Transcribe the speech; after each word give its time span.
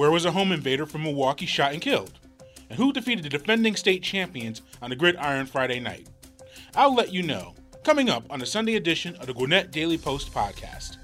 Where 0.00 0.10
was 0.10 0.24
a 0.24 0.32
home 0.32 0.50
invader 0.50 0.86
from 0.86 1.02
Milwaukee 1.02 1.44
shot 1.44 1.74
and 1.74 1.82
killed? 1.82 2.20
And 2.70 2.78
who 2.78 2.90
defeated 2.90 3.22
the 3.22 3.28
defending 3.28 3.76
state 3.76 4.02
champions 4.02 4.62
on 4.80 4.88
the 4.88 4.96
Gridiron 4.96 5.44
Friday 5.44 5.78
night? 5.78 6.06
I'll 6.74 6.94
let 6.94 7.12
you 7.12 7.22
know 7.22 7.54
coming 7.84 8.08
up 8.08 8.24
on 8.30 8.38
the 8.38 8.46
Sunday 8.46 8.76
edition 8.76 9.14
of 9.16 9.26
the 9.26 9.34
Gwinnett 9.34 9.70
Daily 9.70 9.98
Post 9.98 10.32
podcast. 10.32 10.96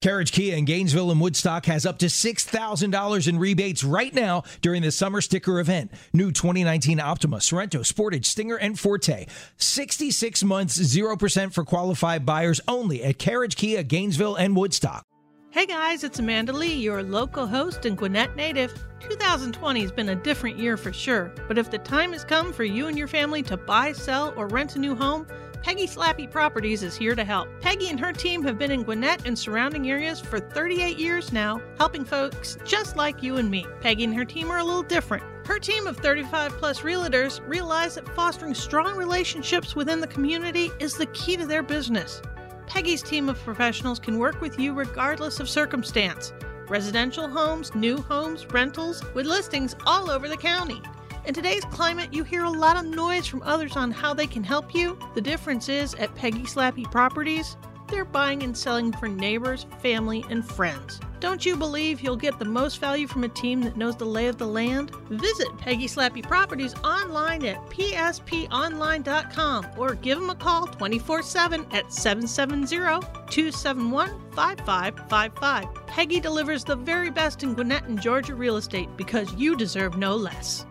Carriage 0.00 0.32
Kia 0.32 0.56
in 0.56 0.64
Gainesville 0.64 1.10
and 1.10 1.20
Woodstock 1.20 1.66
has 1.66 1.84
up 1.84 1.98
to 1.98 2.06
$6,000 2.06 3.28
in 3.28 3.38
rebates 3.38 3.84
right 3.84 4.14
now 4.14 4.44
during 4.62 4.80
the 4.80 4.90
summer 4.90 5.20
sticker 5.20 5.60
event. 5.60 5.90
New 6.14 6.32
2019 6.32 6.98
Optima, 6.98 7.36
Sorento, 7.40 7.80
Sportage, 7.80 8.24
Stinger, 8.24 8.56
and 8.56 8.80
Forte. 8.80 9.26
66 9.58 10.44
months, 10.44 10.78
0% 10.78 11.52
for 11.52 11.62
qualified 11.62 12.24
buyers 12.24 12.58
only 12.66 13.04
at 13.04 13.18
Carriage 13.18 13.56
Kia, 13.56 13.82
Gainesville, 13.82 14.36
and 14.36 14.56
Woodstock. 14.56 15.04
Hey 15.52 15.66
guys, 15.66 16.04
it's 16.04 16.20
Amanda 16.20 16.52
Lee, 16.52 16.74
your 16.74 17.02
local 17.02 17.44
host 17.44 17.84
and 17.84 17.98
Gwinnett 17.98 18.36
native. 18.36 18.72
2020 19.00 19.80
has 19.80 19.90
been 19.90 20.10
a 20.10 20.14
different 20.14 20.56
year 20.56 20.76
for 20.76 20.92
sure, 20.92 21.32
but 21.48 21.58
if 21.58 21.72
the 21.72 21.78
time 21.78 22.12
has 22.12 22.24
come 22.24 22.52
for 22.52 22.62
you 22.62 22.86
and 22.86 22.96
your 22.96 23.08
family 23.08 23.42
to 23.42 23.56
buy, 23.56 23.90
sell, 23.90 24.32
or 24.36 24.46
rent 24.46 24.76
a 24.76 24.78
new 24.78 24.94
home, 24.94 25.26
Peggy 25.60 25.88
Slappy 25.88 26.30
Properties 26.30 26.84
is 26.84 26.96
here 26.96 27.16
to 27.16 27.24
help. 27.24 27.48
Peggy 27.60 27.88
and 27.88 27.98
her 27.98 28.12
team 28.12 28.44
have 28.44 28.58
been 28.58 28.70
in 28.70 28.84
Gwinnett 28.84 29.26
and 29.26 29.36
surrounding 29.36 29.90
areas 29.90 30.20
for 30.20 30.38
38 30.38 30.96
years 30.96 31.32
now, 31.32 31.60
helping 31.78 32.04
folks 32.04 32.56
just 32.64 32.94
like 32.94 33.20
you 33.20 33.38
and 33.38 33.50
me. 33.50 33.66
Peggy 33.80 34.04
and 34.04 34.14
her 34.14 34.24
team 34.24 34.52
are 34.52 34.58
a 34.58 34.64
little 34.64 34.84
different. 34.84 35.24
Her 35.46 35.58
team 35.58 35.88
of 35.88 35.96
35 35.96 36.52
plus 36.58 36.80
realtors 36.82 37.40
realize 37.44 37.96
that 37.96 38.08
fostering 38.14 38.54
strong 38.54 38.96
relationships 38.96 39.74
within 39.74 40.00
the 40.00 40.06
community 40.06 40.70
is 40.78 40.94
the 40.94 41.06
key 41.06 41.36
to 41.36 41.44
their 41.44 41.64
business. 41.64 42.22
Peggy's 42.70 43.02
team 43.02 43.28
of 43.28 43.36
professionals 43.42 43.98
can 43.98 44.16
work 44.16 44.40
with 44.40 44.56
you 44.56 44.72
regardless 44.72 45.40
of 45.40 45.48
circumstance. 45.48 46.32
Residential 46.68 47.28
homes, 47.28 47.74
new 47.74 47.96
homes, 47.96 48.46
rentals, 48.46 49.02
with 49.12 49.26
listings 49.26 49.74
all 49.86 50.08
over 50.08 50.28
the 50.28 50.36
county. 50.36 50.80
In 51.24 51.34
today's 51.34 51.64
climate, 51.64 52.14
you 52.14 52.22
hear 52.22 52.44
a 52.44 52.50
lot 52.50 52.76
of 52.76 52.84
noise 52.88 53.26
from 53.26 53.42
others 53.42 53.74
on 53.76 53.90
how 53.90 54.14
they 54.14 54.28
can 54.28 54.44
help 54.44 54.72
you. 54.72 54.96
The 55.16 55.20
difference 55.20 55.68
is 55.68 55.94
at 55.94 56.14
Peggy 56.14 56.42
Slappy 56.42 56.88
Properties, 56.88 57.56
they're 57.88 58.04
buying 58.04 58.44
and 58.44 58.56
selling 58.56 58.92
for 58.92 59.08
neighbors, 59.08 59.66
family, 59.80 60.24
and 60.30 60.48
friends. 60.48 61.00
Don't 61.20 61.44
you 61.44 61.54
believe 61.54 62.00
you'll 62.00 62.16
get 62.16 62.38
the 62.38 62.46
most 62.46 62.80
value 62.80 63.06
from 63.06 63.24
a 63.24 63.28
team 63.28 63.60
that 63.60 63.76
knows 63.76 63.94
the 63.94 64.06
lay 64.06 64.28
of 64.28 64.38
the 64.38 64.46
land? 64.46 64.90
Visit 65.10 65.48
Peggy 65.58 65.86
Slappy 65.86 66.22
Properties 66.22 66.74
online 66.76 67.44
at 67.44 67.62
psponline.com 67.66 69.66
or 69.76 69.94
give 69.96 70.18
them 70.18 70.30
a 70.30 70.34
call 70.34 70.66
24 70.66 71.22
7 71.22 71.66
at 71.72 71.92
770 71.92 73.06
271 73.28 74.08
5555. 74.32 75.86
Peggy 75.86 76.20
delivers 76.20 76.64
the 76.64 76.76
very 76.76 77.10
best 77.10 77.42
in 77.42 77.52
Gwinnett 77.52 77.84
and 77.84 78.00
Georgia 78.00 78.34
real 78.34 78.56
estate 78.56 78.88
because 78.96 79.30
you 79.34 79.54
deserve 79.54 79.98
no 79.98 80.16
less. 80.16 80.64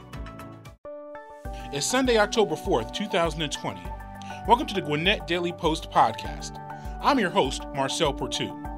It's 1.72 1.86
Sunday, 1.86 2.17
October 2.17 2.55
4th, 2.55 2.92
2020. 2.95 3.80
Welcome 4.48 4.65
to 4.65 4.73
the 4.73 4.82
Gwinnett 4.82 5.27
Daily 5.27 5.54
Post 5.54 5.92
podcast. 5.92 6.59
I'm 7.04 7.20
your 7.20 7.30
host, 7.30 7.67
Marcel 7.76 8.11
Portu. 8.11 8.68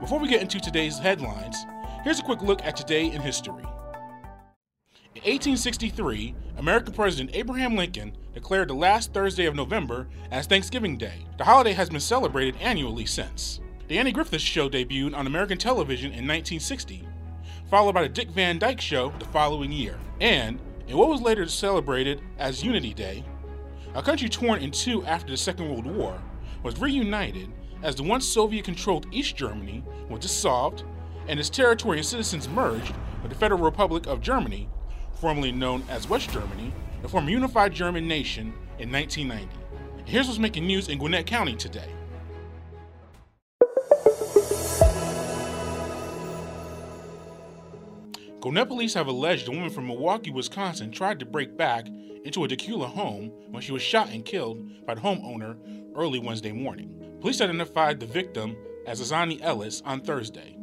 Before 0.00 0.20
we 0.20 0.28
get 0.28 0.42
into 0.42 0.60
today's 0.60 0.96
headlines, 0.96 1.66
here's 2.04 2.20
a 2.20 2.22
quick 2.22 2.40
look 2.40 2.62
at 2.62 2.76
today 2.76 3.10
in 3.10 3.20
history. 3.20 3.64
In 5.16 5.22
1863, 5.24 6.36
American 6.56 6.94
President 6.94 7.34
Abraham 7.34 7.74
Lincoln 7.74 8.16
declared 8.32 8.68
the 8.68 8.74
last 8.74 9.12
Thursday 9.12 9.46
of 9.46 9.56
November 9.56 10.06
as 10.30 10.46
Thanksgiving 10.46 10.96
Day. 10.98 11.26
The 11.36 11.44
holiday 11.44 11.72
has 11.72 11.90
been 11.90 11.98
celebrated 11.98 12.56
annually 12.60 13.06
since. 13.06 13.58
The 13.88 13.98
Andy 13.98 14.12
Griffith 14.12 14.40
Show 14.40 14.68
debuted 14.68 15.16
on 15.16 15.26
American 15.26 15.58
television 15.58 16.12
in 16.12 16.28
1960, 16.28 17.02
followed 17.68 17.94
by 17.94 18.02
the 18.02 18.08
Dick 18.08 18.30
Van 18.30 18.60
Dyke 18.60 18.80
Show 18.80 19.12
the 19.18 19.24
following 19.24 19.72
year. 19.72 19.98
And, 20.20 20.60
in 20.86 20.96
what 20.96 21.08
was 21.08 21.20
later 21.20 21.44
celebrated 21.48 22.20
as 22.38 22.62
Unity 22.62 22.94
Day, 22.94 23.24
a 23.96 24.02
country 24.02 24.28
torn 24.28 24.60
in 24.60 24.70
two 24.70 25.04
after 25.06 25.32
the 25.32 25.36
Second 25.36 25.68
World 25.68 25.86
War 25.86 26.22
was 26.62 26.78
reunited 26.80 27.50
as 27.82 27.94
the 27.94 28.02
once 28.02 28.26
Soviet 28.26 28.64
controlled 28.64 29.06
East 29.12 29.36
Germany 29.36 29.84
was 30.08 30.20
dissolved 30.20 30.84
and 31.28 31.38
its 31.38 31.50
territory 31.50 31.98
and 31.98 32.06
citizens 32.06 32.48
merged 32.48 32.94
with 33.22 33.30
the 33.30 33.38
Federal 33.38 33.60
Republic 33.60 34.06
of 34.06 34.20
Germany, 34.20 34.68
formerly 35.14 35.52
known 35.52 35.84
as 35.88 36.08
West 36.08 36.30
Germany, 36.30 36.72
to 37.02 37.08
form 37.08 37.28
a 37.28 37.30
unified 37.30 37.72
German 37.72 38.08
nation 38.08 38.52
in 38.78 38.90
1990. 38.90 39.48
And 39.98 40.08
here's 40.08 40.26
what's 40.26 40.38
making 40.38 40.66
news 40.66 40.88
in 40.88 40.98
Gwinnett 40.98 41.26
County 41.26 41.54
today. 41.54 41.92
Gwinnett 48.40 48.68
police 48.68 48.94
have 48.94 49.08
alleged 49.08 49.48
a 49.48 49.50
woman 49.50 49.68
from 49.68 49.88
Milwaukee, 49.88 50.30
Wisconsin 50.30 50.90
tried 50.90 51.18
to 51.18 51.26
break 51.26 51.56
back 51.56 51.88
into 52.24 52.44
a 52.44 52.48
Dacula 52.48 52.86
home 52.86 53.30
when 53.50 53.62
she 53.62 53.72
was 53.72 53.82
shot 53.82 54.10
and 54.10 54.24
killed 54.24 54.86
by 54.86 54.94
the 54.94 55.00
homeowner 55.00 55.56
early 55.96 56.18
Wednesday 56.18 56.52
morning. 56.52 57.07
Police 57.20 57.40
identified 57.40 57.98
the 57.98 58.06
victim 58.06 58.56
as 58.86 59.00
Azani 59.00 59.40
Ellis 59.42 59.82
on 59.84 60.00
Thursday. 60.00 60.56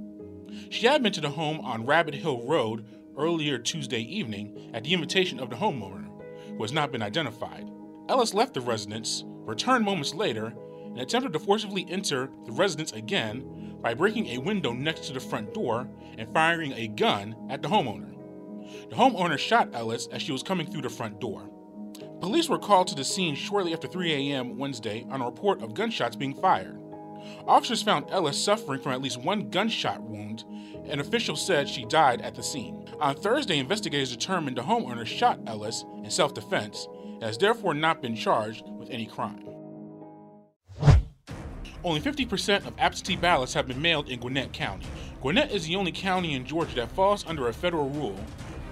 She 0.70 0.88
had 0.88 1.04
been 1.04 1.12
to 1.14 1.22
the 1.22 1.30
home 1.30 1.60
on 1.60 1.86
Rabbit 1.86 2.16
Hill 2.16 2.44
Road 2.44 2.86
earlier 3.18 3.58
Tuesday 3.58 4.00
evening 4.00 4.72
at 4.74 4.84
the 4.84 4.94
invitation 4.94 5.40
of 5.40 5.50
the 5.50 5.58
homeowner, 5.58 6.08
who 6.48 6.62
has 6.62 6.72
not 6.72 6.94
been 6.94 7.02
identified. 7.02 7.70
Ellis 8.08 8.34
left 8.34 8.54
the 8.54 8.62
residence, 8.62 9.24
returned 9.26 9.84
moments 9.84 10.14
later, 10.14 10.54
and 10.86 11.00
attempted 11.00 11.34
to 11.34 11.40
forcibly 11.40 11.86
enter 11.90 12.30
the 12.46 12.54
residence 12.54 12.94
again 12.94 13.78
by 13.82 13.94
breaking 13.94 14.28
a 14.28 14.38
window 14.38 14.72
next 14.72 15.08
to 15.08 15.14
the 15.14 15.20
front 15.20 15.54
door 15.54 15.90
and 16.18 16.34
firing 16.34 16.72
a 16.74 16.88
gun 16.88 17.36
at 17.50 17.62
the 17.62 17.68
homeowner. 17.68 18.14
The 18.90 18.96
homeowner 18.96 19.38
shot 19.38 19.70
Ellis 19.74 20.08
as 20.08 20.22
she 20.22 20.32
was 20.32 20.42
coming 20.42 20.68
through 20.68 20.84
the 20.84 20.90
front 20.90 21.20
door. 21.20 21.50
Police 22.22 22.50
were 22.50 22.58
called 22.58 22.88
to 22.88 22.96
the 22.96 23.04
scene 23.04 23.36
shortly 23.36 23.74
after 23.74 23.88
3 23.88 24.32
a.m. 24.32 24.58
Wednesday 24.58 25.06
on 25.10 25.22
a 25.22 25.26
report 25.26 25.62
of 25.62 25.74
gunshots 25.74 26.16
being 26.16 26.34
fired. 26.34 26.80
Officers 27.48 27.84
found 27.84 28.10
Ellis 28.10 28.42
suffering 28.42 28.82
from 28.82 28.94
at 28.94 29.02
least 29.02 29.18
one 29.22 29.50
gunshot 29.50 30.02
wound, 30.02 30.44
and 30.88 31.02
officials 31.02 31.46
said 31.46 31.68
she 31.68 31.86
died 31.86 32.22
at 32.22 32.36
the 32.36 32.44
scene. 32.44 32.88
On 33.00 33.16
Thursday, 33.16 33.58
investigators 33.58 34.12
determined 34.12 34.58
the 34.58 34.62
homeowner 34.62 35.06
shot 35.06 35.40
Ellis 35.48 35.84
in 36.04 36.10
self 36.10 36.34
defense 36.34 36.88
and 37.04 37.24
has 37.24 37.38
therefore 37.38 37.74
not 37.74 38.02
been 38.02 38.16
charged 38.16 38.64
with 38.78 38.90
any 38.90 39.06
crime. 39.06 39.44
Only 41.84 42.02
50% 42.02 42.66
of 42.66 42.74
absentee 42.80 43.16
ballots 43.16 43.54
have 43.54 43.68
been 43.68 43.82
mailed 43.82 44.10
in 44.10 44.20
Gwinnett 44.20 44.54
County. 44.54 44.88
Gwinnett 45.22 45.52
is 45.52 45.68
the 45.68 45.76
only 45.76 45.92
county 45.92 46.34
in 46.34 46.46
Georgia 46.46 46.76
that 46.76 46.92
falls 46.92 47.26
under 47.28 47.48
a 47.48 47.54
federal 47.54 47.90
rule, 47.90 48.20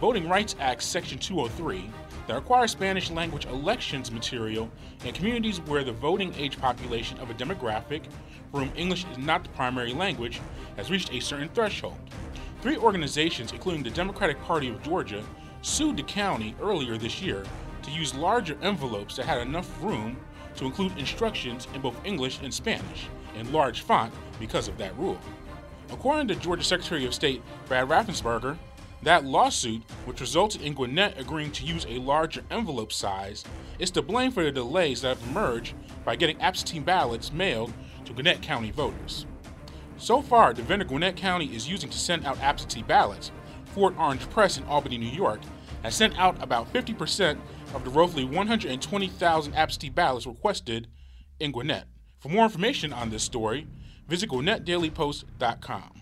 Voting 0.02 0.28
Rights 0.28 0.56
Act 0.59 0.82
Section 0.82 1.20
203, 1.20 1.90
that 2.28 2.35
requires 2.35 2.72
Spanish 2.72 3.11
language 3.11 3.45
elections 3.45 4.11
material 4.11 4.69
in 5.06 5.13
communities 5.13 5.59
where 5.61 5.84
the 5.84 5.91
voting 5.91 6.34
age 6.38 6.59
population 6.59 7.19
of 7.19 7.29
a 7.29 7.34
demographic 7.34 8.03
for 8.51 8.61
whom 8.61 8.72
English 8.75 9.06
is 9.11 9.17
not 9.17 9.44
the 9.44 9.50
primary 9.50 9.94
language 9.94 10.41
has 10.78 10.89
reached 10.89 11.13
a 11.13 11.19
certain 11.19 11.50
threshold. 11.50 11.97
Three 12.61 12.78
organizations, 12.78 13.52
including 13.52 13.84
the 13.84 13.90
Democratic 13.90 14.41
Party 14.43 14.70
of 14.70 14.81
Georgia, 14.84 15.23
sued 15.61 15.97
the 15.97 16.03
county 16.03 16.55
earlier 16.61 16.97
this 16.97 17.22
year 17.22 17.43
to 17.81 17.91
use 17.91 18.16
larger 18.16 18.58
envelopes 18.61 19.17
that 19.17 19.26
had 19.26 19.41
enough 19.41 19.69
room 19.84 20.17
to 20.55 20.66
include 20.66 20.97
instructions 20.97 21.67
in 21.73 21.81
both 21.81 21.96
English 22.05 22.40
and 22.41 22.53
Spanish 22.53 23.08
in 23.35 23.52
large 23.52 23.81
font 23.81 24.14
because 24.40 24.67
of 24.67 24.78
that 24.78 24.97
rule. 24.97 25.17
According 25.91 26.28
to 26.29 26.35
Georgia 26.35 26.64
Secretary 26.64 27.05
of 27.05 27.14
State 27.14 27.41
Brad 27.67 27.87
Raffensperger, 27.87 28.58
that 29.03 29.26
lawsuit, 29.26 29.82
which 30.05 30.22
resulted 30.22 30.61
in 30.61 30.73
Gwinnett 30.73 31.20
agreeing 31.20 31.52
to 31.52 31.66
use 31.66 31.85
a 31.88 32.00
larger 32.00 32.44
envelope 32.52 32.91
size, 32.91 33.44
is 33.79 33.91
to 33.91 34.02
blame 34.02 34.32
for 34.32 34.44
the 34.44 34.52
delays 34.52 35.02
that 35.02 35.17
have 35.17 35.29
emerged 35.29 35.76
by 36.05 36.16
getting 36.16 36.40
absentee 36.41 36.79
ballots 36.79 37.32
mailed 37.32 37.73
to 38.05 38.14
Gwinnett 38.14 38.41
County 38.41 38.72
voters. 38.72 39.26
So 39.97 40.22
far, 40.22 40.53
the 40.53 40.64
vendor 40.64 40.85
Gwinnett 40.85 41.16
County 41.16 41.55
is 41.55 41.70
using 41.70 41.90
to 41.90 41.97
send 41.97 42.26
out 42.26 42.40
absentee 42.40 42.84
ballots, 42.84 43.32
Fort 43.66 43.96
Orange 43.97 44.29
Press 44.29 44.58
in 44.58 44.64
Albany, 44.66 44.97
New 44.97 45.08
York, 45.08 45.40
has 45.82 45.96
sent 45.96 46.17
out 46.20 46.41
about 46.41 46.72
50% 46.72 47.38
of 47.73 47.84
the 47.84 47.90
roughly 47.90 48.23
120,000 48.26 49.53
absentee 49.53 49.90
ballots 49.90 50.28
requested 50.28 50.88
in 51.40 51.52
Gwinnett. 51.52 51.85
For 52.20 52.29
more 52.29 52.46
information 52.46 52.94
on 52.94 53.09
this 53.09 53.23
story, 53.23 53.67
visit 54.08 54.29
GwinnettDailyPost.com. 54.29 56.02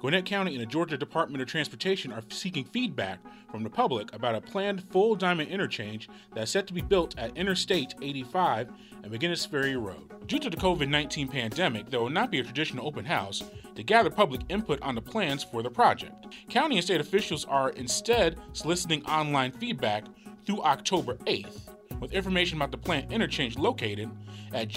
Gwinnett 0.00 0.24
County 0.24 0.52
and 0.54 0.62
the 0.62 0.66
Georgia 0.66 0.96
Department 0.96 1.42
of 1.42 1.48
Transportation 1.48 2.10
are 2.10 2.22
seeking 2.30 2.64
feedback 2.64 3.18
from 3.50 3.62
the 3.62 3.68
public 3.68 4.14
about 4.14 4.34
a 4.34 4.40
planned 4.40 4.82
full 4.90 5.14
diamond 5.14 5.50
interchange 5.50 6.08
that's 6.34 6.50
set 6.50 6.66
to 6.66 6.72
be 6.72 6.80
built 6.80 7.18
at 7.18 7.36
Interstate 7.36 7.94
85 8.00 8.70
and 9.02 9.12
McGinnis 9.12 9.46
Ferry 9.46 9.76
Road. 9.76 10.26
Due 10.26 10.38
to 10.38 10.48
the 10.48 10.56
COVID 10.56 10.88
19 10.88 11.28
pandemic, 11.28 11.90
there 11.90 12.00
will 12.00 12.08
not 12.08 12.30
be 12.30 12.38
a 12.40 12.42
traditional 12.42 12.86
open 12.86 13.04
house 13.04 13.42
to 13.74 13.82
gather 13.82 14.08
public 14.08 14.40
input 14.48 14.80
on 14.80 14.94
the 14.94 15.02
plans 15.02 15.44
for 15.44 15.62
the 15.62 15.70
project. 15.70 16.28
County 16.48 16.76
and 16.76 16.84
state 16.84 17.02
officials 17.02 17.44
are 17.44 17.68
instead 17.70 18.38
soliciting 18.54 19.04
online 19.04 19.52
feedback 19.52 20.04
through 20.46 20.62
October 20.62 21.16
8th, 21.26 21.68
with 22.00 22.12
information 22.12 22.56
about 22.56 22.70
the 22.70 22.78
planned 22.78 23.12
interchange 23.12 23.58
located 23.58 24.08
at 24.54 24.70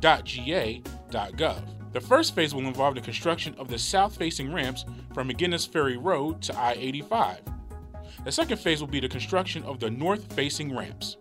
dot.ga.gov. 0.00 1.81
The 1.92 2.00
first 2.00 2.34
phase 2.34 2.54
will 2.54 2.66
involve 2.66 2.94
the 2.94 3.02
construction 3.02 3.54
of 3.58 3.68
the 3.68 3.78
south 3.78 4.16
facing 4.16 4.52
ramps 4.52 4.84
from 5.12 5.28
McGinnis 5.28 5.68
Ferry 5.68 5.98
Road 5.98 6.40
to 6.42 6.58
I 6.58 6.72
85. 6.72 7.40
The 8.24 8.32
second 8.32 8.58
phase 8.58 8.80
will 8.80 8.88
be 8.88 9.00
the 9.00 9.08
construction 9.08 9.62
of 9.64 9.78
the 9.78 9.90
north 9.90 10.32
facing 10.32 10.74
ramps. 10.74 11.18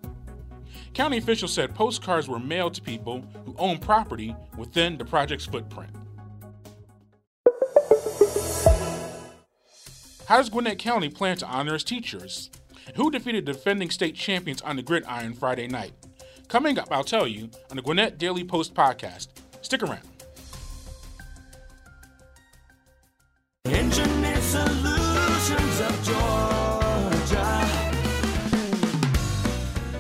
County 0.93 1.17
officials 1.17 1.53
said 1.53 1.75
postcards 1.75 2.27
were 2.27 2.39
mailed 2.39 2.73
to 2.75 2.81
people 2.81 3.25
who 3.45 3.55
own 3.57 3.79
property 3.79 4.35
within 4.57 4.97
the 4.97 5.05
project's 5.05 5.45
footprint. 5.45 5.91
How 10.25 10.37
does 10.37 10.49
Gwinnett 10.49 10.79
County 10.79 11.09
plan 11.09 11.35
to 11.37 11.45
honor 11.45 11.75
its 11.75 11.83
teachers? 11.83 12.49
Who 12.95 13.11
defeated 13.11 13.43
defending 13.43 13.89
state 13.89 14.15
champions 14.15 14.61
on 14.61 14.77
the 14.77 14.81
gridiron 14.81 15.33
Friday 15.33 15.67
night? 15.67 15.91
Coming 16.47 16.79
up, 16.79 16.87
I'll 16.91 17.03
tell 17.03 17.27
you 17.27 17.49
on 17.69 17.75
the 17.75 17.81
Gwinnett 17.81 18.17
Daily 18.17 18.43
Post 18.43 18.73
podcast. 18.73 19.27
Stick 19.61 19.83
around. 19.83 20.07
Engineer 23.91 24.39
Solutions 24.41 25.81
of 25.81 26.03
Georgia. 26.03 27.45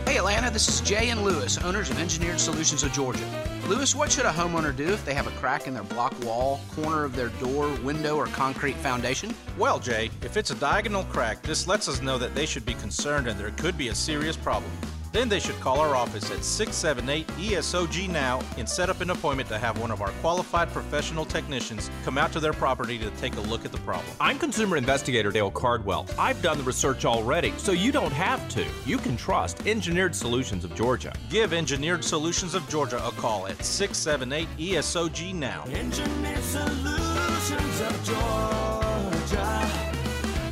Hey 0.05 0.17
Atlanta, 0.17 0.49
this 0.49 0.67
is 0.69 0.81
Jay 0.81 1.09
and 1.09 1.23
Lewis, 1.23 1.57
owners 1.57 1.89
of 1.89 1.99
Engineered 1.99 2.39
Solutions 2.39 2.83
of 2.83 2.93
Georgia. 2.93 3.25
Lewis, 3.67 3.93
what 3.93 4.11
should 4.11 4.25
a 4.25 4.31
homeowner 4.31 4.75
do 4.75 4.87
if 4.87 5.03
they 5.03 5.13
have 5.13 5.27
a 5.27 5.31
crack 5.31 5.67
in 5.67 5.73
their 5.73 5.83
block 5.83 6.13
wall, 6.23 6.61
corner 6.75 7.03
of 7.03 7.15
their 7.15 7.29
door, 7.39 7.69
window, 7.83 8.15
or 8.15 8.27
concrete 8.27 8.77
foundation? 8.77 9.33
Well, 9.57 9.77
Jay, 9.77 10.09
if 10.21 10.37
it's 10.37 10.51
a 10.51 10.55
diagonal 10.55 11.03
crack, 11.03 11.41
this 11.41 11.67
lets 11.67 11.89
us 11.89 12.01
know 12.01 12.17
that 12.17 12.33
they 12.33 12.45
should 12.45 12.65
be 12.65 12.75
concerned 12.75 13.27
and 13.27 13.39
there 13.39 13.51
could 13.51 13.77
be 13.77 13.89
a 13.89 13.95
serious 13.95 14.37
problem. 14.37 14.71
Then 15.11 15.27
they 15.27 15.39
should 15.39 15.59
call 15.59 15.79
our 15.79 15.95
office 15.95 16.31
at 16.31 16.43
678 16.43 17.27
ESOG 17.27 18.09
now 18.09 18.41
and 18.57 18.67
set 18.67 18.89
up 18.89 19.01
an 19.01 19.09
appointment 19.09 19.49
to 19.49 19.57
have 19.57 19.77
one 19.79 19.91
of 19.91 20.01
our 20.01 20.11
qualified 20.21 20.71
professional 20.71 21.25
technicians 21.25 21.91
come 22.05 22.17
out 22.17 22.31
to 22.31 22.39
their 22.39 22.53
property 22.53 22.97
to 22.99 23.09
take 23.11 23.35
a 23.35 23.41
look 23.41 23.65
at 23.65 23.71
the 23.73 23.77
problem. 23.79 24.05
I'm 24.21 24.39
consumer 24.39 24.77
investigator 24.77 25.31
Dale 25.31 25.51
Cardwell. 25.51 26.07
I've 26.17 26.41
done 26.41 26.57
the 26.57 26.63
research 26.63 27.03
already, 27.03 27.53
so 27.57 27.73
you 27.73 27.91
don't 27.91 28.13
have 28.13 28.47
to. 28.49 28.65
You 28.85 28.97
can 28.97 29.17
trust 29.17 29.67
Engineered 29.67 30.15
Solutions 30.15 30.63
of 30.63 30.73
Georgia. 30.75 31.13
Give 31.29 31.51
Engineered 31.51 32.03
Solutions 32.05 32.55
of 32.55 32.67
Georgia 32.69 33.05
a 33.05 33.11
call 33.11 33.47
at 33.47 33.63
678 33.63 34.47
ESOG 34.57 35.33
now. 35.33 35.65
Engineered 35.73 36.43
Solutions 36.43 37.81
of 37.81 38.03
Georgia. 38.05 39.69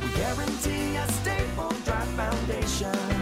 We 0.02 0.08
guarantee 0.16 0.96
a 0.96 1.08
stable, 1.12 1.72
dry 1.84 2.04
foundation. 2.04 3.19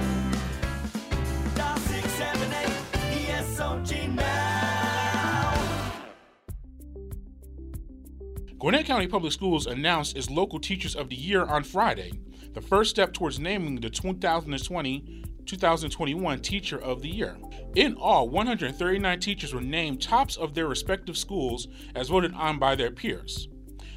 Gwinnett 8.59 8.87
County 8.87 9.07
Public 9.07 9.33
Schools 9.33 9.69
announced 9.69 10.17
its 10.17 10.29
Local 10.29 10.59
Teachers 10.59 10.97
of 10.97 11.09
the 11.09 11.15
Year 11.15 11.45
on 11.45 11.63
Friday, 11.63 12.11
the 12.55 12.61
first 12.61 12.91
step 12.91 13.13
towards 13.13 13.39
naming 13.39 13.77
the 13.77 13.89
2020 13.89 15.23
2021 15.47 16.41
Teacher 16.41 16.77
of 16.83 17.01
the 17.01 17.09
Year. 17.09 17.37
In 17.77 17.95
all, 17.95 18.29
139 18.29 19.21
teachers 19.21 19.55
were 19.55 19.61
named 19.61 20.03
tops 20.03 20.37
of 20.37 20.55
their 20.55 20.67
respective 20.67 21.17
schools 21.17 21.69
as 21.95 22.09
voted 22.09 22.35
on 22.35 22.59
by 22.59 22.75
their 22.75 22.91
peers. 22.91 23.47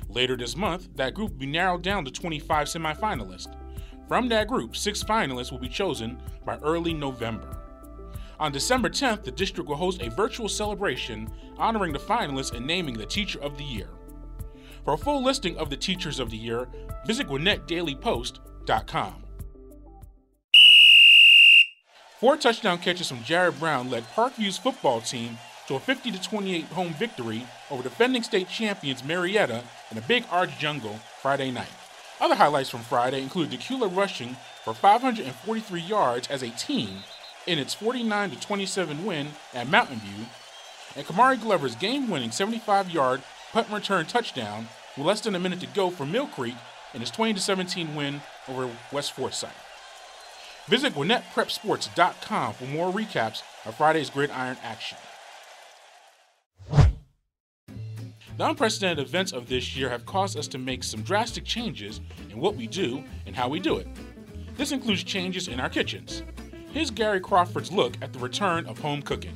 Later 0.08 0.38
this 0.38 0.56
month, 0.56 0.90
that 0.96 1.16
group 1.16 1.32
will 1.32 1.40
be 1.40 1.48
narrowed 1.48 1.82
down 1.82 2.06
to 2.06 2.12
25 2.12 2.68
semifinalists. 2.68 3.54
From 4.08 4.30
that 4.30 4.48
group, 4.48 4.76
six 4.76 5.04
finalists 5.04 5.52
will 5.52 5.60
be 5.60 5.70
chosen 5.70 6.22
by 6.46 6.58
early 6.58 6.94
November. 6.94 7.58
On 8.40 8.52
December 8.52 8.90
10th, 8.90 9.24
the 9.24 9.32
district 9.32 9.68
will 9.68 9.76
host 9.76 10.04
a 10.04 10.12
virtual 10.12 10.48
celebration 10.48 11.28
honoring 11.58 11.94
the 11.94 12.00
finalists 12.00 12.54
and 12.56 12.66
naming 12.66 12.94
the 12.94 13.08
Teacher 13.08 13.42
of 13.42 13.58
the 13.58 13.64
Year. 13.64 13.90
For 14.84 14.94
a 14.96 14.98
full 14.98 15.24
listing 15.24 15.58
of 15.58 15.70
the 15.70 15.78
Teachers 15.78 16.20
of 16.20 16.32
the 16.32 16.38
Year, 16.38 16.68
visit 17.06 17.28
GwinnettDailyPost.com. 17.28 19.24
Four 22.20 22.38
touchdown 22.38 22.78
catches 22.80 23.08
from 23.10 23.24
Jared 23.24 23.60
Brown 23.60 23.90
led 23.90 24.04
Parkview's 24.16 24.58
football 24.58 25.02
team 25.02 25.38
to 25.68 25.76
a 25.76 25.80
50 25.80 26.12
28 26.12 26.66
home 26.66 26.94
victory 26.94 27.44
over 27.70 27.84
defending 27.84 28.24
state 28.24 28.48
champions 28.50 29.04
Marietta 29.04 29.64
in 29.92 29.98
a 29.98 30.02
big 30.02 30.26
arch 30.32 30.58
jungle 30.60 31.00
Friday 31.22 31.52
night. 31.52 31.72
Other 32.20 32.36
highlights 32.36 32.70
from 32.70 32.82
Friday 32.82 33.22
include 33.22 33.50
Dacula 33.50 33.96
rushing 33.96 34.36
for 34.64 34.74
543 34.74 35.82
yards 35.82 36.28
as 36.28 36.44
a 36.44 36.50
team 36.52 36.90
in 37.48 37.58
its 37.58 37.74
49 37.74 38.32
27 38.32 39.06
win 39.06 39.28
at 39.54 39.68
Mountain 39.68 40.00
View, 40.00 40.26
and 40.96 41.06
Kamari 41.06 41.42
Glover's 41.42 41.76
game 41.76 42.10
winning 42.10 42.32
75 42.32 42.92
yard 42.92 43.24
punt 43.52 43.70
return 43.70 44.06
touchdown 44.06 44.68
with 44.98 45.06
less 45.06 45.22
than 45.22 45.36
a 45.36 45.40
minute 45.40 45.60
to 45.60 45.68
go 45.68 45.90
for 45.90 46.06
Mill 46.06 46.28
Creek 46.28 46.56
in 46.94 47.02
his 47.02 47.12
20 47.12 47.40
17 47.40 47.96
win 47.96 48.22
over 48.48 48.70
West 48.92 49.14
Forsyth. 49.14 49.50
Visit 50.68 50.94
GwinnettPrepSports.com 50.94 52.54
for 52.54 52.66
more 52.66 52.92
recaps 52.92 53.42
of 53.66 53.76
Friday's 53.76 54.10
gridiron 54.10 54.58
action. 54.64 54.98
The 58.38 58.48
unprecedented 58.48 59.06
events 59.06 59.34
of 59.34 59.48
this 59.48 59.76
year 59.76 59.90
have 59.90 60.06
caused 60.06 60.38
us 60.38 60.48
to 60.50 60.58
make 60.58 60.84
some 60.84 61.02
drastic 61.02 61.46
changes 61.46 62.00
in 62.30 62.40
what 62.40 62.56
we 62.56 62.68
do 62.68 63.04
and 63.26 63.36
how 63.36 63.50
we 63.50 63.60
do 63.60 63.78
it. 63.78 63.88
This 64.56 64.72
includes 64.72 65.04
changes 65.04 65.48
in 65.48 65.60
our 65.60 65.70
kitchens. 65.70 66.24
Here's 66.72 66.90
Gary 66.90 67.20
Crawford's 67.20 67.72
look 67.72 67.96
at 68.02 68.14
the 68.14 68.20
return 68.20 68.66
of 68.66 68.80
home 68.80 69.02
cooking. 69.02 69.36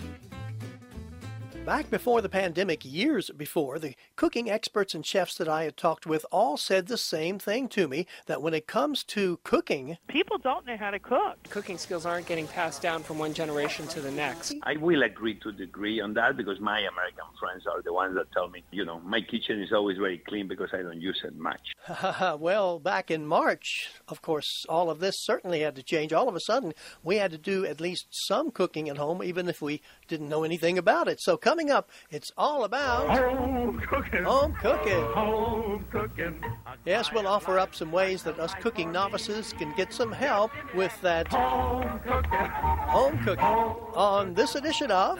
Back 1.65 1.89
before 1.89 2.21
the 2.21 2.29
pandemic, 2.29 2.85
years 2.85 3.31
before, 3.31 3.79
the 3.79 3.95
cooking 4.15 4.51
experts 4.51 4.93
and 4.93 5.03
chefs 5.03 5.33
that 5.39 5.49
I 5.49 5.63
had 5.63 5.75
talked 5.75 6.05
with 6.05 6.23
all 6.31 6.57
said 6.57 6.85
the 6.85 6.95
same 6.95 7.39
thing 7.39 7.69
to 7.69 7.87
me 7.87 8.05
that 8.27 8.43
when 8.43 8.53
it 8.53 8.67
comes 8.67 9.03
to 9.05 9.39
cooking, 9.43 9.97
people 10.07 10.37
don't 10.37 10.67
know 10.67 10.77
how 10.77 10.91
to 10.91 10.99
cook. 10.99 11.41
Cooking 11.49 11.79
skills 11.79 12.05
aren't 12.05 12.27
getting 12.27 12.47
passed 12.47 12.83
down 12.83 13.01
from 13.01 13.17
one 13.17 13.33
generation 13.33 13.87
to 13.87 13.99
the 13.99 14.11
next. 14.11 14.53
I 14.61 14.77
will 14.77 15.01
agree 15.01 15.39
to 15.39 15.49
a 15.49 15.53
degree 15.53 15.99
on 15.99 16.13
that 16.13 16.37
because 16.37 16.59
my 16.59 16.77
American 16.77 17.25
friends 17.39 17.65
are 17.65 17.81
the 17.81 17.91
ones 17.91 18.13
that 18.13 18.31
tell 18.31 18.47
me, 18.47 18.63
you 18.69 18.85
know, 18.85 18.99
my 18.99 19.21
kitchen 19.21 19.59
is 19.59 19.73
always 19.73 19.97
very 19.97 20.19
clean 20.19 20.47
because 20.47 20.69
I 20.71 20.83
don't 20.83 21.01
use 21.01 21.19
it 21.23 21.35
much. 21.35 21.71
well, 22.39 22.77
back 22.77 23.09
in 23.09 23.25
March, 23.25 23.89
of 24.07 24.21
course, 24.21 24.65
all 24.69 24.91
of 24.91 24.99
this 24.99 25.15
certainly 25.17 25.61
had 25.61 25.75
to 25.77 25.83
change. 25.83 26.13
All 26.13 26.29
of 26.29 26.35
a 26.35 26.41
sudden, 26.41 26.73
we 27.03 27.15
had 27.15 27.31
to 27.31 27.39
do 27.39 27.65
at 27.65 27.81
least 27.81 28.05
some 28.11 28.51
cooking 28.51 28.87
at 28.87 28.97
home, 28.97 29.23
even 29.23 29.49
if 29.49 29.63
we 29.63 29.81
didn't 30.07 30.29
know 30.29 30.43
anything 30.43 30.77
about 30.77 31.07
it. 31.07 31.19
So 31.19 31.37
coming 31.55 31.71
up, 31.71 31.89
it's 32.11 32.33
all 32.37 32.65
about 32.65 33.07
home 33.07 33.79
cooking. 33.79 34.23
Home 34.25 34.53
cooking. 34.59 35.01
Home 35.13 35.85
cooking. 35.89 36.43
Yes, 36.83 37.13
we'll 37.13 37.27
offer 37.27 37.57
up 37.57 37.73
some 37.73 37.93
ways 37.93 38.23
that 38.23 38.37
us 38.41 38.53
cooking 38.55 38.91
novices 38.91 39.53
can 39.53 39.73
get 39.77 39.93
some 39.93 40.11
help 40.11 40.51
with 40.73 40.91
that 41.01 41.29
home 41.29 42.01
cooking. 42.05 42.49
Home 42.89 43.17
cooking. 43.23 43.45
On 43.45 44.33
this 44.33 44.55
edition 44.55 44.91
of 44.91 45.17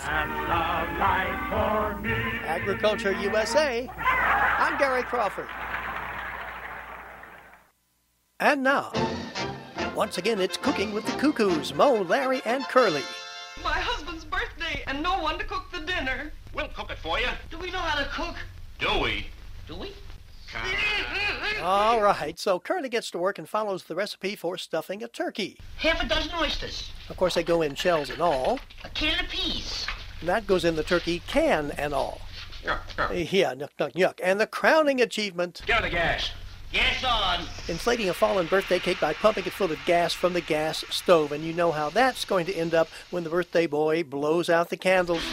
Agriculture 2.43 3.13
USA, 3.13 3.89
I'm 3.97 4.77
Gary 4.77 5.03
Crawford. 5.03 5.47
And 8.41 8.61
now, 8.61 8.91
once 9.95 10.17
again, 10.17 10.41
it's 10.41 10.57
Cooking 10.57 10.91
with 10.93 11.05
the 11.05 11.13
Cuckoos, 11.13 11.73
Moe, 11.73 12.01
Larry, 12.01 12.41
and 12.43 12.65
Curly. 12.65 13.03
My 13.63 13.71
husband's 13.71 13.94
birthday 13.94 13.94
and 14.87 15.01
no 15.01 15.19
one 15.19 15.37
to 15.39 15.45
cook 15.45 15.71
the 15.71 15.79
dinner. 15.79 16.31
We'll 16.53 16.67
cook 16.69 16.91
it 16.91 16.97
for 16.97 17.19
you. 17.19 17.27
Do 17.49 17.57
we 17.57 17.71
know 17.71 17.79
how 17.79 18.01
to 18.01 18.09
cook? 18.09 18.35
Do 18.79 18.99
we? 19.01 19.27
Do 19.67 19.75
we? 19.75 19.91
All 21.61 22.01
right, 22.01 22.37
so 22.39 22.59
Curly 22.59 22.89
gets 22.89 23.11
to 23.11 23.17
work 23.17 23.37
and 23.39 23.49
follows 23.49 23.83
the 23.83 23.95
recipe 23.95 24.35
for 24.35 24.57
stuffing 24.57 25.03
a 25.03 25.07
turkey. 25.07 25.57
Half 25.77 26.03
a 26.03 26.07
dozen 26.07 26.31
oysters. 26.39 26.91
Of 27.09 27.17
course, 27.17 27.35
they 27.35 27.43
go 27.43 27.61
in 27.61 27.75
shells 27.75 28.09
and 28.09 28.21
all. 28.21 28.59
A 28.83 28.89
can 28.89 29.19
of 29.19 29.29
peas. 29.29 29.85
And 30.19 30.29
that 30.29 30.47
goes 30.47 30.63
in 30.63 30.75
the 30.75 30.83
turkey 30.83 31.21
can 31.27 31.71
and 31.71 31.93
all. 31.93 32.21
Yuck, 32.63 32.79
yuck. 32.95 33.31
Yeah, 33.31 33.53
yuck, 33.53 33.69
yuck, 33.79 33.93
yuck. 33.93 34.19
And 34.23 34.39
the 34.39 34.47
crowning 34.47 35.01
achievement. 35.01 35.61
Give 35.65 35.81
the 35.81 35.89
gas. 35.89 36.31
On. 37.05 37.39
Inflating 37.69 38.09
a 38.09 38.13
fallen 38.13 38.47
birthday 38.47 38.79
cake 38.79 38.99
by 38.99 39.13
pumping 39.13 39.45
it 39.45 39.53
full 39.53 39.71
of 39.71 39.79
gas 39.85 40.13
from 40.13 40.33
the 40.33 40.41
gas 40.41 40.83
stove. 40.89 41.31
And 41.31 41.43
you 41.43 41.53
know 41.53 41.71
how 41.71 41.89
that's 41.89 42.25
going 42.25 42.45
to 42.47 42.53
end 42.53 42.73
up 42.73 42.89
when 43.11 43.23
the 43.23 43.29
birthday 43.29 43.65
boy 43.65 44.03
blows 44.03 44.49
out 44.49 44.69
the 44.69 44.77
candles. 44.77 45.23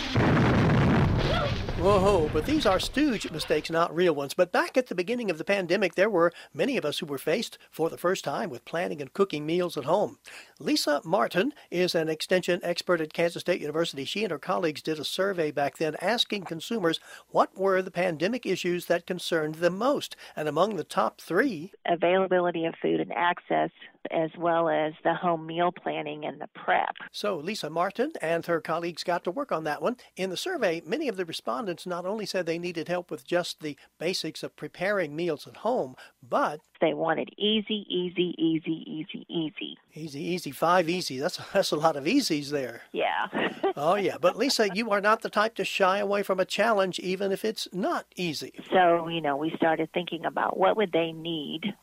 Whoa, 1.83 2.31
but 2.33 2.47
these 2.47 2.65
are 2.65 2.79
stooge 2.79 3.29
mistakes, 3.33 3.69
not 3.69 3.93
real 3.93 4.15
ones. 4.15 4.35
But 4.35 4.53
back 4.53 4.77
at 4.77 4.87
the 4.87 4.95
beginning 4.95 5.33
of 5.33 5.39
the 5.39 5.43
pandemic, 5.43 5.97
there 5.97 6.09
were 6.09 6.33
many 6.55 6.77
of 6.77 6.85
us 6.85 7.01
who 7.01 7.07
were 7.07 7.19
faced 7.19 7.59
for 7.73 7.91
the 7.91 7.99
first 7.99 8.23
time 8.23 8.51
with 8.51 8.65
planning 8.65 9.01
and 9.03 9.13
cooking 9.13 9.45
meals 9.45 9.77
at 9.77 9.83
home. 9.83 10.19
Lisa 10.61 11.01
Martin 11.05 11.53
is 11.73 11.97
an 11.97 12.09
extension 12.09 12.61
expert 12.63 13.01
at 13.01 13.13
Kansas 13.13 13.41
State 13.41 13.61
University. 13.61 14.05
She 14.05 14.23
and 14.23 14.31
her 14.31 14.39
colleagues 14.39 14.81
did 14.81 15.01
a 15.01 15.05
survey 15.05 15.51
back 15.51 15.79
then 15.79 15.97
asking 16.01 16.45
consumers 16.45 17.01
what 17.31 17.59
were 17.59 17.83
the 17.83 17.91
pandemic 17.91 18.47
issues 18.47 18.87
that 18.87 19.05
concerned 19.05 19.57
them 19.57 19.77
most. 19.77 20.15
And 20.37 20.47
among 20.47 20.77
the 20.77 20.85
top 20.85 21.21
three, 21.21 21.73
availability 21.85 22.65
of 22.65 22.77
food 22.81 23.01
and 23.01 23.13
access, 23.13 23.71
as 24.11 24.31
well 24.39 24.69
as 24.69 24.93
the 25.05 25.15
home 25.15 25.47
meal 25.47 25.73
planning 25.73 26.25
and 26.25 26.41
the 26.41 26.49
prep. 26.55 26.95
So 27.11 27.37
Lisa 27.37 27.71
Martin 27.71 28.13
and 28.21 28.45
her 28.47 28.61
colleagues 28.61 29.05
got 29.05 29.25
to 29.25 29.31
work 29.31 29.53
on 29.53 29.65
that 29.65 29.83
one. 29.83 29.97
In 30.17 30.31
the 30.31 30.37
survey, 30.37 30.83
many 30.85 31.09
of 31.09 31.17
the 31.17 31.25
respondents 31.25 31.87
not 31.87 32.07
only 32.07 32.27
said 32.27 32.47
they 32.47 32.59
needed 32.59 32.89
help 32.89 33.11
with 33.11 33.27
just 33.27 33.61
the 33.61 33.77
basics 33.99 34.43
of 34.43 34.57
preparing 34.57 35.15
meals 35.15 35.47
at 35.47 35.59
home, 35.59 35.95
but 36.23 36.61
they 36.81 36.95
wanted 36.95 37.31
easy, 37.39 37.87
easy, 37.89 38.35
easy, 38.39 38.85
easy, 38.87 39.27
easy. 39.29 39.79
Easy, 39.95 40.21
easy, 40.21 40.51
five 40.51 40.89
easy. 40.89 41.19
That's 41.19 41.39
that's 41.53 41.71
a 41.71 41.77
lot 41.77 41.97
of 41.97 42.05
easies 42.05 42.51
there. 42.51 42.83
Yeah. 42.93 43.29
oh 43.77 43.95
yeah, 43.95 44.17
but 44.21 44.37
Lisa, 44.37 44.69
you 44.75 44.91
are 44.91 45.01
not 45.01 45.23
the 45.23 45.31
type 45.31 45.55
to 45.57 45.65
shy 45.65 45.99
away 45.99 46.23
from 46.23 46.41
a 46.41 46.45
challenge, 46.45 46.99
even 46.99 47.31
if 47.33 47.45
it's 47.45 47.69
not 47.73 48.07
easy. 48.17 48.53
So 48.73 49.09
you 49.09 49.21
know, 49.21 49.37
we 49.37 49.53
started 49.57 49.91
thinking 49.93 50.25
about 50.25 50.59
what 50.59 50.77
would 50.77 50.93
they 50.93 51.13
need 51.13 51.75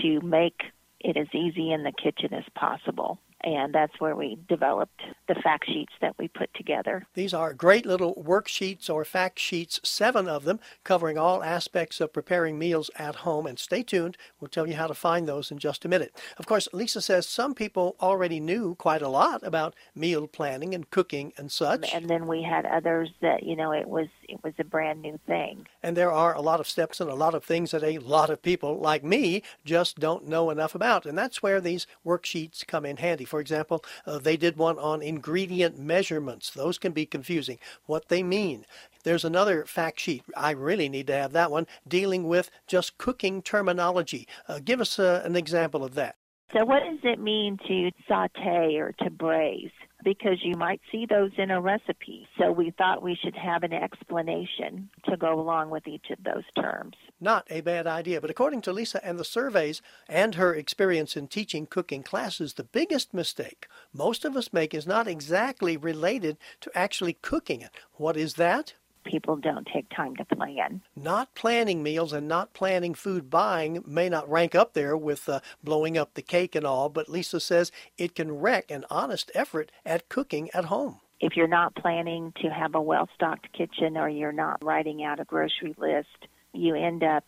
to 0.00 0.20
make 0.20 0.62
it 1.00 1.16
as 1.16 1.28
easy 1.34 1.72
in 1.72 1.82
the 1.82 1.92
kitchen 1.92 2.34
as 2.34 2.44
possible 2.54 3.18
and 3.42 3.74
that's 3.74 4.00
where 4.00 4.16
we 4.16 4.38
developed 4.48 5.02
the 5.28 5.34
fact 5.36 5.66
sheets 5.66 5.92
that 6.00 6.16
we 6.18 6.28
put 6.28 6.52
together. 6.54 7.06
These 7.14 7.34
are 7.34 7.52
great 7.52 7.86
little 7.86 8.14
worksheets 8.14 8.88
or 8.88 9.04
fact 9.04 9.38
sheets, 9.38 9.80
seven 9.84 10.28
of 10.28 10.44
them, 10.44 10.58
covering 10.84 11.18
all 11.18 11.42
aspects 11.42 12.00
of 12.00 12.12
preparing 12.12 12.58
meals 12.58 12.90
at 12.96 13.16
home. 13.16 13.46
And 13.46 13.58
stay 13.58 13.82
tuned, 13.82 14.16
we'll 14.40 14.48
tell 14.48 14.66
you 14.66 14.74
how 14.74 14.86
to 14.86 14.94
find 14.94 15.28
those 15.28 15.50
in 15.50 15.58
just 15.58 15.84
a 15.84 15.88
minute. 15.88 16.16
Of 16.38 16.46
course, 16.46 16.68
Lisa 16.72 17.00
says 17.00 17.26
some 17.26 17.54
people 17.54 17.96
already 18.00 18.40
knew 18.40 18.74
quite 18.76 19.02
a 19.02 19.08
lot 19.08 19.46
about 19.46 19.74
meal 19.94 20.26
planning 20.26 20.74
and 20.74 20.90
cooking 20.90 21.32
and 21.36 21.52
such. 21.52 21.92
And 21.94 22.08
then 22.08 22.26
we 22.26 22.42
had 22.42 22.64
others 22.66 23.10
that, 23.20 23.42
you 23.42 23.54
know, 23.54 23.72
it 23.72 23.86
was 23.88 24.08
it 24.28 24.42
was 24.42 24.54
a 24.58 24.64
brand 24.64 25.02
new 25.02 25.18
thing. 25.26 25.66
And 25.82 25.96
there 25.96 26.10
are 26.10 26.34
a 26.34 26.40
lot 26.40 26.58
of 26.58 26.68
steps 26.68 27.00
and 27.00 27.10
a 27.10 27.14
lot 27.14 27.34
of 27.34 27.44
things 27.44 27.70
that 27.70 27.84
a 27.84 27.98
lot 27.98 28.30
of 28.30 28.42
people 28.42 28.78
like 28.78 29.04
me 29.04 29.42
just 29.64 29.98
don't 29.98 30.26
know 30.26 30.50
enough 30.50 30.74
about. 30.74 31.06
And 31.06 31.16
that's 31.16 31.42
where 31.42 31.60
these 31.60 31.86
worksheets 32.04 32.66
come 32.66 32.84
in 32.84 32.96
handy. 32.96 33.24
For 33.26 33.40
example, 33.40 33.84
uh, 34.06 34.18
they 34.18 34.36
did 34.36 34.56
one 34.56 34.78
on 34.78 35.02
ingredient 35.02 35.78
measurements. 35.78 36.50
Those 36.50 36.78
can 36.78 36.92
be 36.92 37.06
confusing. 37.06 37.58
What 37.86 38.08
they 38.08 38.22
mean. 38.22 38.64
There's 39.04 39.24
another 39.24 39.64
fact 39.64 40.00
sheet. 40.00 40.22
I 40.36 40.50
really 40.50 40.88
need 40.88 41.06
to 41.08 41.12
have 41.14 41.32
that 41.32 41.50
one 41.50 41.66
dealing 41.86 42.26
with 42.26 42.50
just 42.66 42.98
cooking 42.98 43.42
terminology. 43.42 44.26
Uh, 44.48 44.60
give 44.64 44.80
us 44.80 44.98
uh, 44.98 45.22
an 45.24 45.36
example 45.36 45.84
of 45.84 45.94
that. 45.94 46.16
So, 46.52 46.64
what 46.64 46.80
does 46.84 47.00
it 47.02 47.18
mean 47.18 47.58
to 47.66 47.90
saute 48.08 48.76
or 48.76 48.92
to 49.02 49.10
braise? 49.10 49.70
Because 50.06 50.38
you 50.42 50.54
might 50.54 50.80
see 50.92 51.04
those 51.04 51.32
in 51.36 51.50
a 51.50 51.60
recipe. 51.60 52.28
So, 52.38 52.52
we 52.52 52.70
thought 52.70 53.02
we 53.02 53.18
should 53.20 53.34
have 53.34 53.64
an 53.64 53.72
explanation 53.72 54.88
to 55.10 55.16
go 55.16 55.40
along 55.40 55.70
with 55.70 55.88
each 55.88 56.06
of 56.10 56.22
those 56.22 56.44
terms. 56.54 56.94
Not 57.20 57.44
a 57.50 57.60
bad 57.60 57.88
idea, 57.88 58.20
but 58.20 58.30
according 58.30 58.62
to 58.62 58.72
Lisa 58.72 59.04
and 59.04 59.18
the 59.18 59.24
surveys 59.24 59.82
and 60.08 60.36
her 60.36 60.54
experience 60.54 61.16
in 61.16 61.26
teaching 61.26 61.66
cooking 61.66 62.04
classes, 62.04 62.54
the 62.54 62.62
biggest 62.62 63.12
mistake 63.12 63.66
most 63.92 64.24
of 64.24 64.36
us 64.36 64.52
make 64.52 64.74
is 64.74 64.86
not 64.86 65.08
exactly 65.08 65.76
related 65.76 66.36
to 66.60 66.70
actually 66.78 67.14
cooking 67.14 67.60
it. 67.60 67.72
What 67.94 68.16
is 68.16 68.34
that? 68.34 68.74
People 69.06 69.36
don't 69.36 69.66
take 69.72 69.88
time 69.88 70.16
to 70.16 70.24
plan. 70.24 70.82
Not 70.94 71.34
planning 71.34 71.82
meals 71.82 72.12
and 72.12 72.28
not 72.28 72.52
planning 72.52 72.94
food 72.94 73.30
buying 73.30 73.82
may 73.86 74.08
not 74.08 74.30
rank 74.30 74.54
up 74.54 74.74
there 74.74 74.96
with 74.96 75.28
uh, 75.28 75.40
blowing 75.62 75.96
up 75.96 76.14
the 76.14 76.22
cake 76.22 76.54
and 76.54 76.66
all, 76.66 76.88
but 76.88 77.08
Lisa 77.08 77.40
says 77.40 77.72
it 77.96 78.14
can 78.14 78.32
wreck 78.32 78.70
an 78.70 78.84
honest 78.90 79.30
effort 79.34 79.72
at 79.84 80.08
cooking 80.08 80.50
at 80.52 80.66
home. 80.66 81.00
If 81.20 81.36
you're 81.36 81.48
not 81.48 81.74
planning 81.74 82.34
to 82.42 82.48
have 82.48 82.74
a 82.74 82.82
well 82.82 83.08
stocked 83.14 83.52
kitchen 83.52 83.96
or 83.96 84.08
you're 84.08 84.32
not 84.32 84.62
writing 84.62 85.02
out 85.02 85.20
a 85.20 85.24
grocery 85.24 85.74
list, 85.78 86.26
you 86.52 86.74
end 86.74 87.02
up 87.02 87.24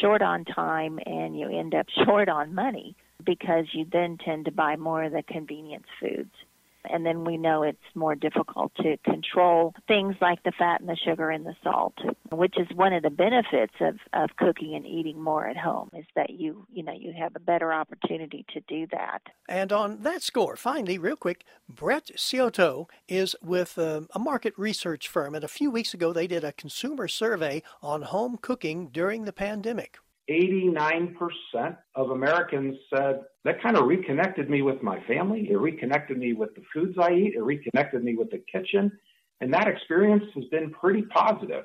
short 0.00 0.22
on 0.22 0.44
time 0.44 0.98
and 1.04 1.38
you 1.38 1.48
end 1.48 1.74
up 1.74 1.86
short 2.04 2.28
on 2.28 2.54
money 2.54 2.96
because 3.24 3.66
you 3.72 3.86
then 3.90 4.16
tend 4.24 4.44
to 4.46 4.52
buy 4.52 4.76
more 4.76 5.02
of 5.04 5.12
the 5.12 5.22
convenience 5.22 5.86
foods 6.00 6.32
and 6.90 7.04
then 7.04 7.24
we 7.24 7.36
know 7.36 7.62
it's 7.62 7.78
more 7.94 8.14
difficult 8.14 8.72
to 8.76 8.96
control 8.98 9.74
things 9.88 10.16
like 10.20 10.42
the 10.42 10.52
fat 10.52 10.80
and 10.80 10.88
the 10.88 10.96
sugar 10.96 11.30
and 11.30 11.44
the 11.44 11.54
salt, 11.62 11.94
which 12.30 12.54
is 12.58 12.66
one 12.74 12.92
of 12.92 13.02
the 13.02 13.10
benefits 13.10 13.74
of, 13.80 13.98
of 14.12 14.30
cooking 14.36 14.74
and 14.74 14.86
eating 14.86 15.20
more 15.22 15.46
at 15.46 15.56
home 15.56 15.90
is 15.94 16.06
that 16.14 16.30
you 16.30 16.66
you 16.72 16.82
know 16.82 16.92
you 16.92 17.12
have 17.12 17.34
a 17.36 17.40
better 17.40 17.72
opportunity 17.72 18.44
to 18.52 18.60
do 18.60 18.86
that. 18.92 19.22
And 19.48 19.72
on 19.72 20.02
that 20.02 20.22
score, 20.22 20.56
finally, 20.56 20.98
real 20.98 21.16
quick, 21.16 21.44
Brett 21.68 22.10
Ciotto 22.16 22.86
is 23.08 23.34
with 23.42 23.78
um, 23.78 24.08
a 24.14 24.18
market 24.18 24.54
research 24.56 25.08
firm, 25.08 25.34
and 25.34 25.44
a 25.44 25.48
few 25.48 25.70
weeks 25.70 25.94
ago 25.94 26.12
they 26.12 26.26
did 26.26 26.44
a 26.44 26.52
consumer 26.52 27.08
survey 27.08 27.62
on 27.82 28.02
home 28.02 28.38
cooking 28.40 28.88
during 28.88 29.24
the 29.24 29.32
pandemic. 29.32 29.98
89% 30.30 31.76
of 31.94 32.10
Americans 32.10 32.76
said 32.92 33.20
that 33.44 33.62
kind 33.62 33.76
of 33.76 33.86
reconnected 33.86 34.50
me 34.50 34.62
with 34.62 34.82
my 34.82 35.00
family. 35.06 35.48
It 35.50 35.56
reconnected 35.56 36.18
me 36.18 36.32
with 36.32 36.54
the 36.54 36.62
foods 36.74 36.96
I 37.00 37.12
eat. 37.12 37.34
It 37.36 37.42
reconnected 37.42 38.02
me 38.02 38.16
with 38.16 38.30
the 38.30 38.42
kitchen. 38.50 38.90
And 39.40 39.52
that 39.54 39.68
experience 39.68 40.24
has 40.34 40.44
been 40.46 40.72
pretty 40.72 41.02
positive. 41.02 41.64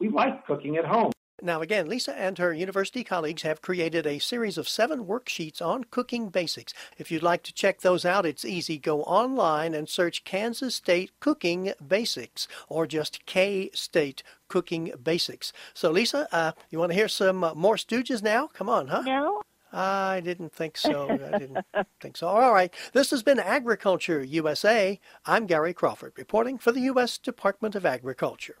We 0.00 0.08
like 0.08 0.44
cooking 0.46 0.76
at 0.76 0.84
home. 0.84 1.11
Now, 1.44 1.60
again, 1.60 1.88
Lisa 1.88 2.16
and 2.16 2.38
her 2.38 2.52
university 2.52 3.02
colleagues 3.02 3.42
have 3.42 3.60
created 3.60 4.06
a 4.06 4.20
series 4.20 4.56
of 4.56 4.68
seven 4.68 5.06
worksheets 5.06 5.60
on 5.60 5.82
cooking 5.90 6.28
basics. 6.28 6.72
If 6.96 7.10
you'd 7.10 7.24
like 7.24 7.42
to 7.42 7.52
check 7.52 7.80
those 7.80 8.04
out, 8.04 8.24
it's 8.24 8.44
easy. 8.44 8.78
Go 8.78 9.02
online 9.02 9.74
and 9.74 9.88
search 9.88 10.22
Kansas 10.22 10.76
State 10.76 11.10
Cooking 11.18 11.72
Basics 11.84 12.46
or 12.68 12.86
just 12.86 13.26
K 13.26 13.70
State 13.74 14.22
Cooking 14.46 14.92
Basics. 15.02 15.52
So, 15.74 15.90
Lisa, 15.90 16.28
uh, 16.30 16.52
you 16.70 16.78
want 16.78 16.92
to 16.92 16.96
hear 16.96 17.08
some 17.08 17.42
uh, 17.42 17.54
more 17.54 17.74
Stooges 17.74 18.22
now? 18.22 18.46
Come 18.46 18.68
on, 18.68 18.86
huh? 18.86 19.02
No. 19.02 19.42
I 19.72 20.20
didn't 20.20 20.52
think 20.52 20.76
so. 20.76 21.10
I 21.10 21.38
didn't 21.38 21.66
think 22.00 22.16
so. 22.16 22.28
All 22.28 22.52
right. 22.52 22.72
This 22.92 23.10
has 23.10 23.24
been 23.24 23.40
Agriculture 23.40 24.22
USA. 24.22 25.00
I'm 25.26 25.46
Gary 25.46 25.74
Crawford, 25.74 26.12
reporting 26.16 26.56
for 26.58 26.70
the 26.70 26.82
U.S. 26.82 27.18
Department 27.18 27.74
of 27.74 27.84
Agriculture. 27.84 28.58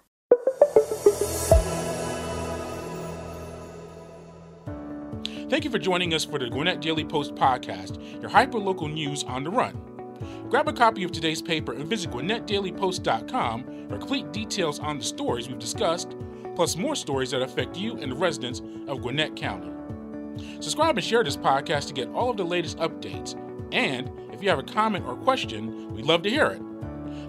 Thank 5.52 5.66
you 5.66 5.70
for 5.70 5.78
joining 5.78 6.14
us 6.14 6.24
for 6.24 6.38
the 6.38 6.48
Gwinnett 6.48 6.80
Daily 6.80 7.04
Post 7.04 7.34
podcast, 7.34 8.00
your 8.22 8.30
hyper-local 8.30 8.88
news 8.88 9.22
on 9.24 9.44
the 9.44 9.50
run. 9.50 9.78
Grab 10.48 10.66
a 10.66 10.72
copy 10.72 11.04
of 11.04 11.12
today's 11.12 11.42
paper 11.42 11.74
and 11.74 11.84
visit 11.84 12.10
GwinnettDailyPost.com 12.10 13.88
for 13.90 13.98
complete 13.98 14.32
details 14.32 14.78
on 14.78 14.96
the 14.96 15.04
stories 15.04 15.48
we've 15.50 15.58
discussed, 15.58 16.16
plus 16.54 16.78
more 16.78 16.96
stories 16.96 17.32
that 17.32 17.42
affect 17.42 17.76
you 17.76 17.98
and 17.98 18.10
the 18.10 18.16
residents 18.16 18.62
of 18.88 19.02
Gwinnett 19.02 19.36
County. 19.36 19.70
Subscribe 20.60 20.96
and 20.96 21.04
share 21.04 21.22
this 21.22 21.36
podcast 21.36 21.86
to 21.88 21.92
get 21.92 22.08
all 22.14 22.30
of 22.30 22.38
the 22.38 22.44
latest 22.44 22.78
updates. 22.78 23.38
And 23.74 24.10
if 24.32 24.42
you 24.42 24.48
have 24.48 24.58
a 24.58 24.62
comment 24.62 25.04
or 25.04 25.16
question, 25.16 25.92
we'd 25.92 26.06
love 26.06 26.22
to 26.22 26.30
hear 26.30 26.46
it. 26.46 26.62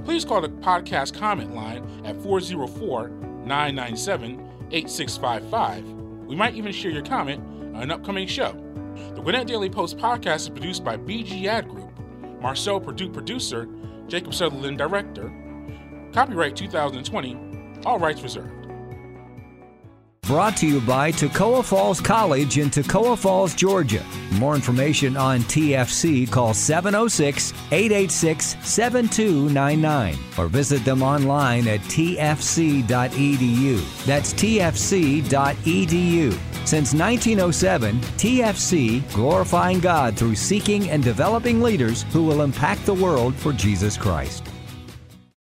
Please 0.06 0.24
call 0.24 0.40
the 0.40 0.48
podcast 0.48 1.14
comment 1.14 1.54
line 1.54 1.86
at 2.06 2.16
404 2.24 3.10
997 3.10 4.50
8655. 4.72 6.04
We 6.26 6.38
might 6.38 6.56
even 6.56 6.72
share 6.72 6.90
your 6.90 7.04
comment 7.04 7.44
an 7.74 7.92
upcoming 7.92 8.28
show. 8.28 8.54
The 9.16 9.22
Gwinnett 9.22 9.48
Daily 9.48 9.70
Post 9.70 9.98
podcast 9.98 10.42
is 10.42 10.50
produced 10.50 10.84
by 10.84 10.98
BG 10.98 11.46
Ad 11.46 11.70
Group, 11.70 11.92
Marcel 12.42 12.80
Purdue 12.80 13.10
producer, 13.10 13.68
Jacob 14.08 14.34
Southerland 14.34 14.78
director. 14.78 15.32
Copyright 16.14 16.56
2020, 16.56 17.38
all 17.86 18.00
rights 18.00 18.22
reserved. 18.22 18.63
Brought 20.24 20.56
to 20.58 20.68
you 20.68 20.80
by 20.80 21.12
Toccoa 21.12 21.66
Falls 21.66 22.00
College 22.00 22.58
in 22.58 22.70
Toccoa 22.70 23.18
Falls, 23.18 23.54
Georgia. 23.54 24.06
More 24.36 24.56
information 24.56 25.18
on 25.18 25.42
TFC 25.42 26.32
call 26.32 26.54
706 26.54 27.52
886 27.72 28.56
7299 28.66 30.18
or 30.38 30.48
visit 30.48 30.86
them 30.86 31.04
online 31.04 31.68
at 31.68 31.82
tfc.edu. 31.82 32.86
That's 34.06 34.34
tfc.edu. 34.34 35.28
Since 36.66 36.94
1907, 36.94 38.00
TFC 38.00 39.14
glorifying 39.14 39.82
God 39.82 40.16
through 40.16 40.36
seeking 40.36 40.90
and 40.90 41.04
developing 41.04 41.62
leaders 41.62 42.04
who 42.14 42.24
will 42.24 42.44
impact 42.44 42.86
the 42.86 42.94
world 42.94 43.36
for 43.36 43.52
Jesus 43.52 43.98
Christ. 43.98 44.53